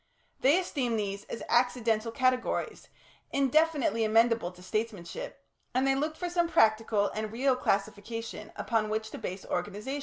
[0.39, 2.87] They esteemed these as accidental categories,
[3.31, 9.11] indefinitely amenable to statesmanship, and they looked for some practical and real classification upon which
[9.11, 9.99] to base organisation.